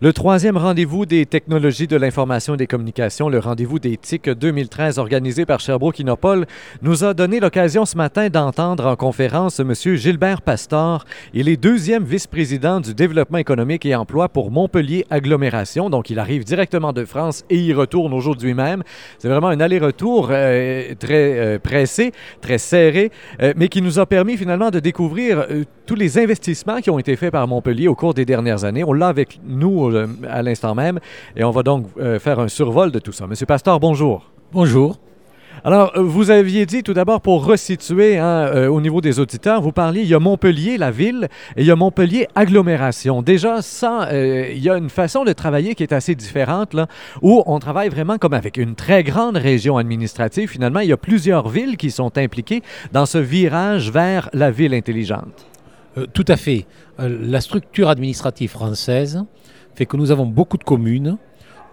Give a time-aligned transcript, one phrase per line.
[0.00, 5.00] Le troisième rendez-vous des technologies de l'information et des communications, le rendez-vous des TIC 2013
[5.00, 6.46] organisé par Sherbrooke Innopol,
[6.82, 9.74] nous a donné l'occasion ce matin d'entendre en conférence M.
[9.74, 11.04] Gilbert Pastor.
[11.34, 15.90] Il est deuxième vice-président du développement économique et emploi pour Montpellier Agglomération.
[15.90, 18.84] Donc, il arrive directement de France et y retourne aujourd'hui même.
[19.18, 23.10] C'est vraiment un aller-retour euh, très euh, pressé, très serré,
[23.42, 25.44] euh, mais qui nous a permis finalement de découvrir
[25.88, 28.84] tous les investissements qui ont été faits par Montpellier au cours des dernières années.
[28.84, 31.00] On l'a avec nous euh, à l'instant même
[31.34, 33.26] et on va donc euh, faire un survol de tout ça.
[33.26, 34.30] Monsieur Pasteur, bonjour.
[34.52, 34.98] Bonjour.
[35.64, 39.60] Alors, euh, vous aviez dit tout d'abord, pour resituer hein, euh, au niveau des auditeurs,
[39.60, 43.22] vous parliez, il y a Montpellier, la ville, et il y a Montpellier, agglomération.
[43.22, 46.86] Déjà, ça, euh, il y a une façon de travailler qui est assez différente, là,
[47.22, 50.48] où on travaille vraiment comme avec une très grande région administrative.
[50.48, 52.62] Finalement, il y a plusieurs villes qui sont impliquées
[52.92, 55.47] dans ce virage vers la ville intelligente.
[55.98, 56.66] Euh, tout à fait.
[57.00, 59.24] Euh, la structure administrative française
[59.74, 61.18] fait que nous avons beaucoup de communes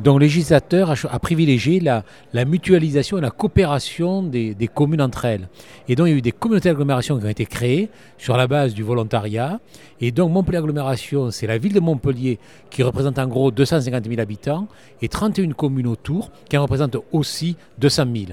[0.00, 2.02] dont le législateur a, privilégié la,
[2.44, 5.48] mutualisation et la coopération des, des communes entre elles.
[5.88, 8.48] Et donc il y a eu des communautés d'agglomération qui ont été créées sur la
[8.48, 9.60] base du volontariat.
[10.00, 14.20] Et donc Montpellier Agglomération, c'est la ville de Montpellier qui représente en gros 250 000
[14.20, 14.66] habitants
[15.00, 18.24] et 31 communes autour qui en représentent aussi 200 000.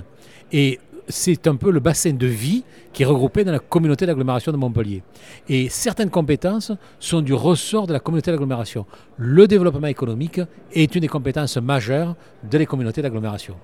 [0.52, 0.80] Et
[1.12, 4.58] c'est un peu le bassin de vie qui est regroupé dans la communauté d'agglomération de
[4.58, 5.04] Montpellier.
[5.48, 8.86] Et certaines compétences sont du ressort de la communauté d'agglomération.
[9.18, 10.42] Le développement économique
[10.74, 12.16] est une des compétences majeures
[12.50, 13.56] de les communautés d'agglomération.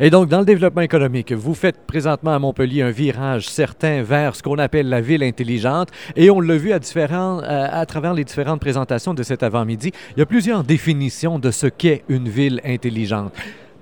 [0.00, 4.36] Et donc, dans le développement économique, vous faites présentement à Montpellier un virage certain vers
[4.36, 5.88] ce qu'on appelle la ville intelligente.
[6.16, 9.92] Et on l'a vu à, différents, euh, à travers les différentes présentations de cet avant-midi.
[10.16, 13.32] Il y a plusieurs définitions de ce qu'est une ville intelligente.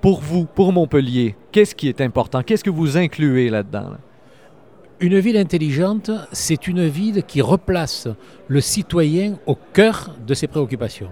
[0.00, 2.42] Pour vous, pour Montpellier, qu'est-ce qui est important?
[2.42, 3.90] Qu'est-ce que vous incluez là-dedans?
[3.90, 3.98] là?
[5.00, 8.08] Une ville intelligente, c'est une ville qui replace
[8.48, 11.10] le citoyen au cœur de ses préoccupations.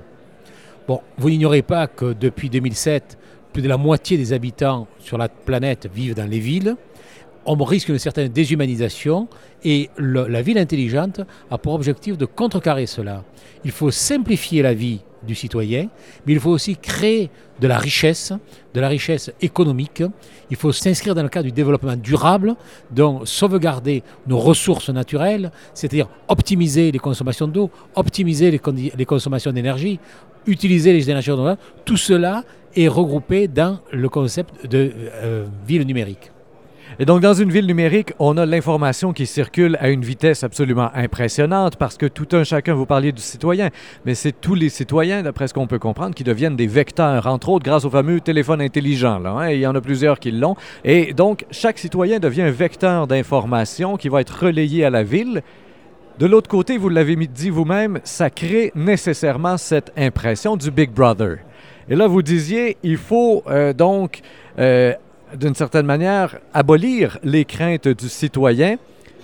[0.86, 3.18] Bon, vous n'ignorez pas que depuis 2007,
[3.52, 6.76] plus de la moitié des habitants sur la planète vivent dans les villes.
[7.44, 9.28] On risque une certaine déshumanisation
[9.64, 11.20] et la ville intelligente
[11.50, 13.24] a pour objectif de contrecarrer cela.
[13.64, 15.88] Il faut simplifier la vie du citoyen,
[16.26, 17.30] mais il faut aussi créer
[17.60, 18.32] de la richesse,
[18.74, 20.02] de la richesse économique.
[20.50, 22.54] Il faut s'inscrire dans le cadre du développement durable,
[22.90, 29.98] donc sauvegarder nos ressources naturelles, c'est-à-dire optimiser les consommations d'eau, optimiser les, consommations d'énergie,
[30.46, 31.60] utiliser les énergies renouvelables.
[31.84, 32.44] Tout cela
[32.76, 36.30] est regroupé dans le concept de euh, ville numérique.
[36.98, 40.90] Et donc, dans une ville numérique, on a l'information qui circule à une vitesse absolument
[40.94, 43.70] impressionnante parce que tout un chacun, vous parliez du citoyen,
[44.04, 47.50] mais c'est tous les citoyens, d'après ce qu'on peut comprendre, qui deviennent des vecteurs, entre
[47.50, 49.24] autres grâce au fameux téléphone intelligent.
[49.24, 50.56] Hein, il y en a plusieurs qui l'ont.
[50.84, 55.42] Et donc, chaque citoyen devient un vecteur d'information qui va être relayé à la ville.
[56.18, 61.36] De l'autre côté, vous l'avez dit vous-même, ça crée nécessairement cette impression du Big Brother.
[61.88, 64.20] Et là, vous disiez, il faut euh, donc,
[64.58, 64.94] euh,
[65.34, 68.76] d'une certaine manière, abolir les craintes du citoyen.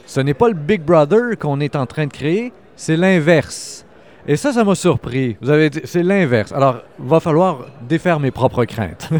[0.07, 3.85] Ce n'est pas le Big Brother qu'on est en train de créer, c'est l'inverse.
[4.27, 5.37] Et ça, ça m'a surpris.
[5.41, 6.53] Vous avez dit, c'est l'inverse.
[6.53, 9.11] Alors, va falloir défaire mes propres craintes.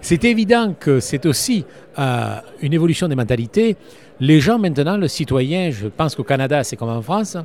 [0.00, 1.64] C'est évident que c'est aussi
[1.98, 3.76] euh, une évolution des mentalités.
[4.20, 7.36] Les gens maintenant, le citoyen, je pense qu'au Canada, c'est comme en France,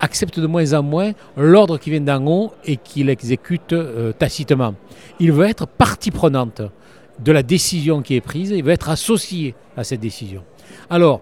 [0.00, 4.74] accepte de moins en moins l'ordre qui vient d'en haut et qu'il exécute euh, tacitement.
[5.18, 6.62] Il veut être partie prenante
[7.18, 10.42] de la décision qui est prise, il veut être associé à cette décision.
[10.88, 11.20] Alors,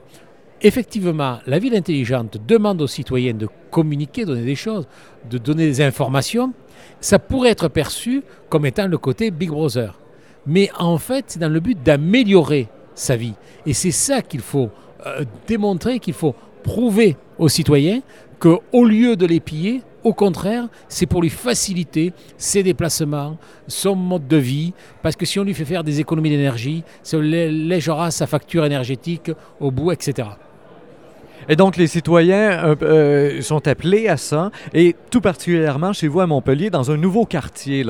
[0.62, 4.86] effectivement, la ville intelligente demande aux citoyens de communiquer, donner des choses,
[5.28, 6.52] de donner des informations.
[7.00, 9.98] Ça pourrait être perçu comme étant le côté Big Brother.
[10.46, 13.34] Mais en fait, c'est dans le but d'améliorer sa vie.
[13.66, 14.70] Et c'est ça qu'il faut
[15.06, 18.00] euh, démontrer, qu'il faut prouver aux citoyens
[18.38, 24.28] qu'au lieu de les piller, au contraire, c'est pour lui faciliter ses déplacements, son mode
[24.28, 24.72] de vie,
[25.02, 29.30] parce que si on lui fait faire des économies d'énergie, ça légera sa facture énergétique
[29.60, 30.28] au bout, etc.
[31.48, 36.20] Et donc, les citoyens euh, euh, sont appelés à ça, et tout particulièrement chez vous
[36.20, 37.84] à Montpellier, dans un nouveau quartier,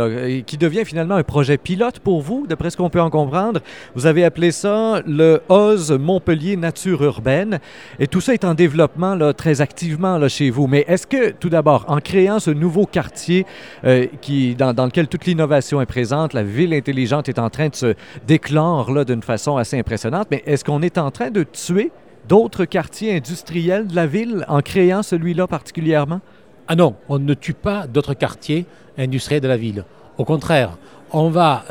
[0.47, 3.61] qui devient finalement un projet pilote pour vous, d'après ce qu'on peut en comprendre.
[3.97, 7.59] Vous avez appelé ça le OZ Montpellier Nature Urbaine,
[7.99, 10.69] et tout ça est en développement là, très activement là, chez vous.
[10.69, 13.45] Mais est-ce que, tout d'abord, en créant ce nouveau quartier
[13.85, 17.75] euh, qui, dans, lequel toute l'innovation est présente, la ville intelligente est en train de
[17.75, 17.95] se
[18.27, 21.91] déclore d'une façon assez impressionnante, mais est-ce qu'on est en train de tuer
[22.29, 26.21] d'autres quartiers industriels de la ville en créant celui-là particulièrement?
[26.69, 28.67] Ah non, on ne tue pas d'autres quartiers
[28.99, 29.85] industriels de la ville.
[30.19, 30.77] Au contraire,
[31.13, 31.65] on va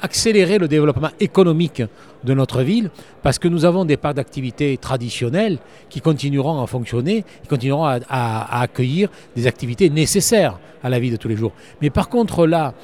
[0.00, 1.82] accélérer le développement économique
[2.24, 2.90] de notre ville
[3.22, 5.58] parce que nous avons des parcs d'activités traditionnels
[5.88, 11.16] qui continueront à fonctionner, qui continueront à, accueillir des activités nécessaires à la vie de
[11.16, 11.52] tous les jours.
[11.80, 12.74] Mais par contre là,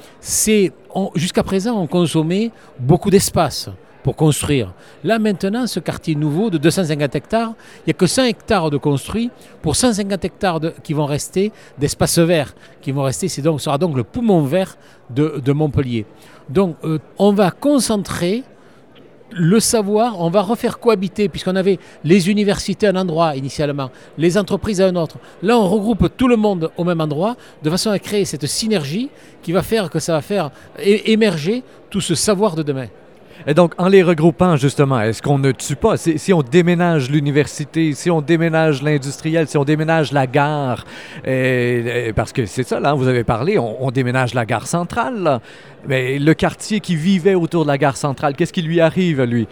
[1.15, 3.69] jusqu'à présent on consommait beaucoup d'espace
[4.09, 4.73] pour construire.
[5.03, 8.77] Là maintenant, ce quartier nouveau de 250 hectares, il n'y a que 100 hectares de
[8.77, 9.29] construits
[9.61, 13.95] pour 150 hectares qui vont rester d'espace vert, qui vont rester, c'est donc, sera donc
[13.95, 14.77] le poumon vert
[15.11, 16.07] de, Montpellier.
[16.49, 18.41] Donc euh, on va concentrer
[19.31, 24.39] le savoir, on va refaire cohabiter, puisqu'on avait les universités à un endroit initialement, les
[24.39, 25.17] entreprises à un autre.
[25.43, 29.11] Là, on regroupe tout le monde au même endroit, de façon à créer cette synergie
[29.43, 32.87] qui va faire que ça va faire émerger tout ce savoir de demain.
[33.47, 35.95] Et donc, en les regroupant, justement, est-ce qu'on ne tue pas?
[35.97, 40.85] Si on déménage l'université, si on déménage l'industriel, si on déménage la gare,
[42.15, 45.39] parce que c'est ça, là, vous avez parlé, on, déménage la gare centrale,
[45.87, 49.47] mais le quartier qui vivait autour de la gare centrale, qu'est-ce qui lui arrive, lui?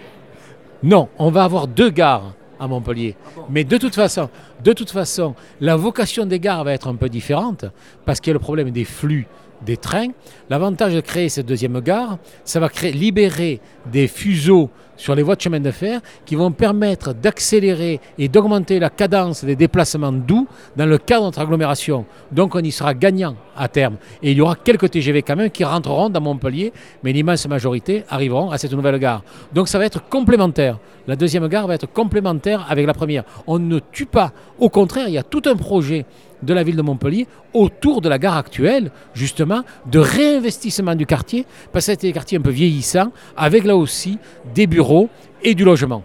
[0.84, 3.16] Non, on va avoir deux gares à Montpellier.
[3.50, 4.30] Mais de toute façon,
[4.64, 7.66] de toute façon, la vocation des gares va être un peu différente
[8.06, 9.28] parce qu'il y a le problème des flux
[9.66, 10.10] des trains.
[10.50, 13.60] L'avantage de créer cette deuxième gare, ça va libérer
[13.92, 18.80] des fuseaux sur les voies de chemin de fer qui vont permettre d'accélérer et d'augmenter
[18.80, 22.06] la cadence des déplacements doux dans le cadre de notre agglomération.
[22.32, 23.98] Donc on y sera gagnant à terme.
[24.22, 28.04] Et il y aura quelques TGV quand même qui rentreront dans Montpellier, mais l'immense majorité
[28.10, 29.24] arriveront à cette nouvelle gare.
[29.54, 30.80] Donc ça va être complémentaire.
[31.08, 33.24] La deuxième gare va être complémentaire avec la première.
[33.46, 34.34] On ne tue pas.
[34.60, 36.06] Au contraire, il y a tout un projet
[36.44, 41.46] de la ville de Montpellier autour de la gare actuelle, justement, de réinvestissement du quartier,
[41.72, 44.18] parce que c'était des quartiers un peu vieillissants, avec là aussi
[44.54, 45.10] des bureaux
[45.44, 46.04] et du logement.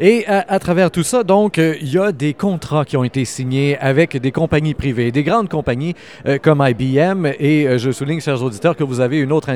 [0.00, 3.24] Et à, travers tout ça, donc, euh, il y a des contrats qui ont été
[3.24, 5.94] signés avec des compagnies privées, des grandes compagnies
[6.26, 7.26] euh, comme IBM.
[7.38, 9.48] Et euh, je souligne, chers auditeurs, que vous avez une autre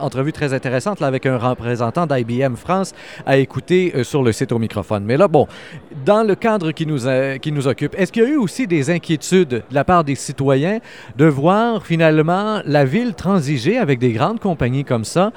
[0.00, 2.92] entrevue très intéressante là, avec un représentant d'IBM France
[3.26, 5.04] à écouter sur le site au microphone.
[5.04, 5.46] Mais là, bon,
[6.04, 7.00] dans le cadre qui nous,
[7.40, 10.14] qui nous occupe, est-ce qu'il y a eu aussi des inquiétudes de la part des
[10.14, 10.78] citoyens
[11.16, 15.32] de voir finalement la ville transiger avec des grandes compagnies comme ça?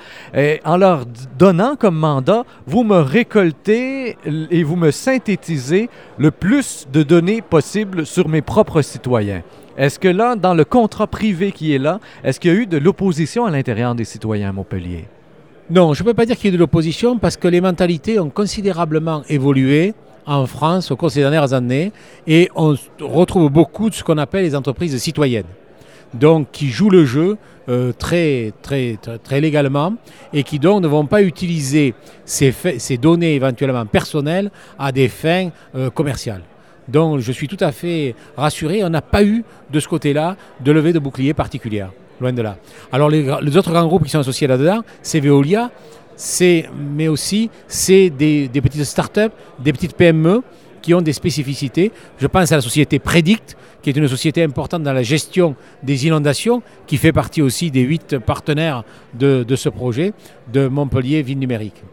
[0.66, 1.06] En leur
[1.38, 4.18] donnant comme mandat, vous me récoltez
[4.50, 9.44] et vous me synthétisez le plus de données possible sur mes propres citoyens.
[9.78, 12.68] Est-ce que là, dans le contrat privé qui est là, est-ce qu'il y a eu
[12.68, 15.06] de l'opposition à l'intérieur des citoyens à Montpellier?
[15.70, 18.20] Non, je ne peux pas dire qu'il y ait de l'opposition parce que les mentalités
[18.20, 19.94] ont considérablement évolué
[20.26, 21.92] en France au cours des dernières années
[22.28, 25.46] et on retrouve beaucoup de ce qu'on appelle les entreprises citoyennes
[26.14, 27.38] donc qui jouent le jeu
[27.70, 28.98] euh, très, très,
[29.40, 29.94] légalement
[30.34, 31.94] et qui donc ne vont pas utiliser
[32.26, 32.54] ces,
[33.00, 36.42] données éventuellement personnelles à des fins euh, commerciales.
[36.88, 40.72] Donc je suis tout à fait rassuré, on n'a pas eu de ce côté-là de
[40.72, 42.58] levée de bouclier particulière, loin de là.
[42.92, 45.70] Alors les, autres grands groupes qui sont associés là-dedans, c'est Veolia,
[46.96, 50.42] mais aussi c'est des, des petites start-up, des petites PME
[50.82, 51.92] qui ont des spécificités.
[52.18, 56.06] Je pense à la société Predict, qui est une société importante dans la gestion des
[56.06, 58.84] inondations, qui fait partie aussi des huit partenaires
[59.14, 60.14] de, ce projet
[60.52, 61.84] de Montpellier Ville Numérique.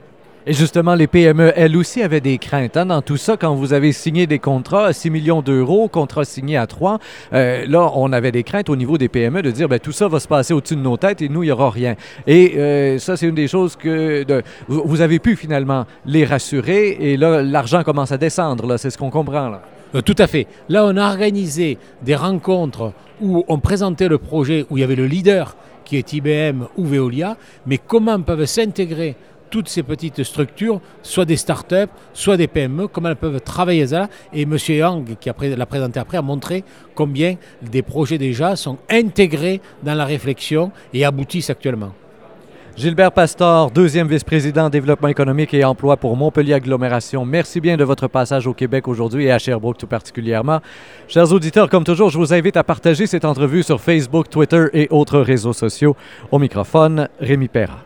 [0.51, 2.79] Et justement, les PME, elles aussi, avaient des craintes.
[2.79, 6.25] Hein, dans tout ça, quand vous avez signé des contrats à 6 millions d'euros, contrats
[6.25, 7.01] signés à 3,
[7.35, 10.09] euh, là, on avait des craintes au niveau des PME de dire, ben, tout ça
[10.09, 11.97] va se passer au-dessus de nos têtes et nous, il n'y aura rien.
[12.27, 14.25] Et euh, ça, c'est une des choses que
[14.69, 18.67] vous avez pu finalement les rassurer et là, l'argent commence à descendre.
[18.67, 19.51] Là, c'est ce qu'on comprend.
[19.51, 19.61] Là.
[19.95, 20.47] Euh, tout à fait.
[20.71, 24.97] Là, on a organisé des rencontres où on présentait le projet, où il y avait
[24.97, 29.15] le leader qui est IBM ou Veolia, mais comment peuvent s'intégrer
[29.51, 34.09] toutes ces petites structures, soit des start-up, soit des PME, comment elles peuvent travailler ça.
[34.33, 34.57] Et M.
[34.69, 36.65] Yang, qui l'a présenté après, a montré
[36.95, 41.93] combien des projets déjà sont intégrés dans la réflexion et aboutissent actuellement.
[42.79, 47.25] Gilbert Pastor, deuxième vice-président développement économique et emploi pour Montpellier Agglomération.
[47.25, 50.61] Merci bien de votre passage au Québec aujourd'hui et à Sherbrooke tout particulièrement.
[51.09, 54.87] Chers auditeurs, comme toujours, je vous invite à partager cette entrevue sur Facebook, Twitter et
[54.93, 55.97] autres réseaux sociaux.
[56.31, 57.83] Au microphone, Rémi Perra.